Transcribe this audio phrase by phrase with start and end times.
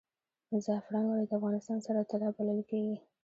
[0.65, 2.95] زعفران ولې د افغانستان سره طلا بلل کیږي؟